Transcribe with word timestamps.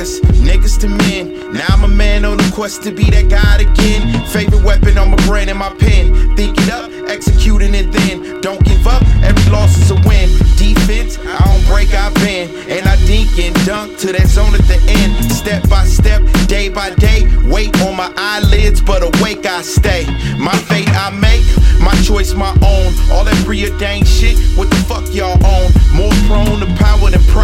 niggas, 0.00 0.20
niggas 0.40 0.80
to 0.80 0.88
men. 0.88 1.52
Now 1.52 1.66
I'm 1.68 1.84
a 1.84 1.88
man 1.88 2.24
on 2.24 2.40
a 2.40 2.50
quest 2.52 2.82
to 2.84 2.90
be 2.90 3.04
that 3.10 3.28
God 3.28 3.60
again. 3.60 4.24
Favorite 4.26 4.62
weapon 4.64 4.98
on 4.98 5.10
my 5.10 5.26
brain 5.26 5.48
and 5.48 5.58
my 5.58 5.70
pen. 5.76 6.36
Think 6.36 6.56
it 6.58 6.70
up, 6.70 6.90
executing 7.08 7.74
it 7.74 7.92
then. 7.92 8.40
Don't 8.40 8.62
give 8.64 8.86
up, 8.86 9.02
every 9.22 9.50
loss 9.50 9.76
is 9.76 9.90
a 9.90 9.96
win. 10.08 10.28
Defense, 10.56 11.18
I 11.18 11.38
don't 11.44 11.66
break, 11.66 11.92
I 11.92 12.12
bend. 12.14 12.50
And 12.70 12.86
I 12.86 12.96
dink 13.06 13.38
and 13.38 13.54
dunk 13.66 13.98
to 13.98 14.12
that 14.12 14.26
zone 14.26 14.54
at 14.54 14.64
the 14.66 14.78
end. 14.88 15.32
Step 15.32 15.68
by 15.68 15.84
step, 15.84 16.22
day 16.46 16.68
by 16.68 16.90
day. 16.94 17.28
Weight 17.48 17.74
on 17.82 17.96
my 17.96 18.12
eyelids, 18.16 18.80
but 18.80 19.02
awake 19.02 19.44
I 19.44 19.62
stay. 19.62 20.06
My 20.38 20.56
fate 20.68 20.88
I 20.90 21.10
make, 21.10 21.44
my 21.80 21.94
choice 22.02 22.32
my 22.34 22.52
own. 22.62 22.88
All 23.12 23.24
that 23.24 23.36
preordained 23.44 24.06
shit, 24.06 24.38
what 24.56 24.70
the 24.70 24.76
fuck 24.88 25.04
y'all 25.12 25.36
own? 25.44 25.68
More 25.92 26.12
prone 26.26 26.60
to 26.60 26.68
power 26.76 27.10
than 27.10 27.22
pride. 27.24 27.39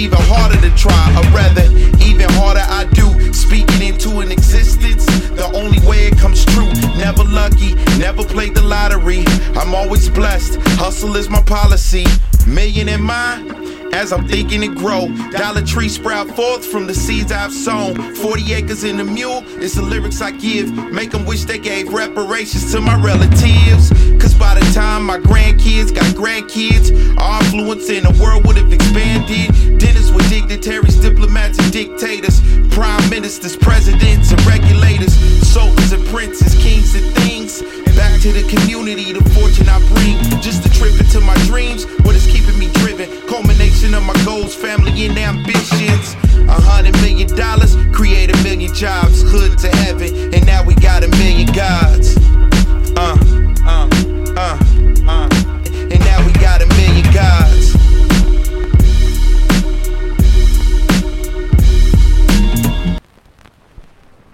Even 0.00 0.18
harder 0.22 0.60
to 0.60 0.74
try. 0.76 1.04
Or 1.18 1.24
rather, 1.36 1.66
even 2.00 2.28
harder 2.40 2.64
I 2.64 2.84
do. 2.92 3.32
Speaking 3.32 3.82
into 3.82 4.20
an 4.20 4.32
existence, 4.32 5.04
the 5.30 5.50
only 5.54 5.80
way 5.86 6.06
it 6.06 6.18
comes 6.18 6.44
true. 6.44 6.72
Never 6.96 7.24
lucky, 7.24 7.74
never 7.98 8.24
played 8.24 8.54
the 8.54 8.62
lottery. 8.62 9.24
I'm 9.56 9.74
always 9.74 10.08
blessed. 10.08 10.58
Hustle 10.78 11.16
is 11.16 11.28
my 11.28 11.42
policy. 11.42 12.04
Million 12.46 12.88
in 12.88 13.02
mind 13.02 13.70
as 13.92 14.12
I'm 14.12 14.26
thinking 14.26 14.62
it 14.62 14.74
grow. 14.74 15.08
Dollar 15.30 15.62
tree 15.62 15.88
sprout 15.88 16.28
forth 16.28 16.64
from 16.64 16.86
the 16.86 16.94
seeds 16.94 17.32
I've 17.32 17.52
sown. 17.52 18.14
40 18.14 18.54
acres 18.54 18.84
in 18.84 18.96
the 18.96 19.04
mule, 19.04 19.42
it's 19.62 19.74
the 19.74 19.82
lyrics 19.82 20.20
I 20.20 20.30
give. 20.30 20.72
Make 20.92 21.10
them 21.10 21.24
wish 21.26 21.44
they 21.44 21.58
gave 21.58 21.92
reparations 21.92 22.72
to 22.72 22.80
my 22.80 23.00
relatives. 23.02 23.90
Cause 24.20 24.34
by 24.34 24.54
the 24.58 24.72
time 24.72 25.04
my 25.04 25.18
grandkids 25.18 25.94
got 25.94 26.09
grandkids, 26.20 26.92
our 27.16 27.40
influence 27.44 27.88
in 27.88 28.04
the 28.04 28.12
world 28.20 28.46
would 28.46 28.58
have 28.58 28.70
expanded. 28.72 29.48
Dinners 29.80 30.12
with 30.12 30.28
dignitaries, 30.28 30.96
diplomats, 31.00 31.58
and 31.58 31.72
dictators, 31.72 32.40
prime 32.68 33.08
ministers, 33.08 33.56
presidents, 33.56 34.30
and 34.30 34.40
regulators, 34.44 35.16
soldiers 35.48 35.92
and 35.92 36.04
princes, 36.08 36.52
kings 36.60 36.94
and 36.94 37.06
things. 37.24 37.62
Back 37.96 38.20
to 38.20 38.32
the 38.32 38.44
community, 38.52 39.12
the 39.12 39.24
fortune 39.32 39.68
I 39.68 39.80
bring. 39.96 40.20
Just 40.44 40.64
a 40.66 40.70
trip 40.76 40.92
into 41.00 41.20
my 41.20 41.36
dreams, 41.48 41.86
what 42.04 42.14
is 42.14 42.26
keeping 42.26 42.58
me 42.58 42.68
driven. 42.84 43.08
Culmination 43.26 43.94
of 43.94 44.02
my 44.04 44.16
goals, 44.24 44.54
family, 44.54 44.92
and 45.06 45.16
ambitions. 45.16 45.79